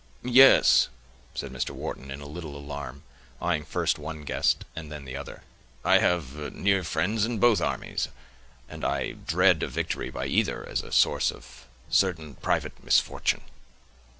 [0.23, 0.89] "Yes,"
[1.35, 1.69] said Mr.
[1.75, 3.03] Wharton, in a little alarm,
[3.39, 5.43] eying first one guest, and then the other;
[5.85, 8.07] "I have near friends in both armies,
[8.67, 13.41] and I dread a victory by either, as a source of certain private misfortune."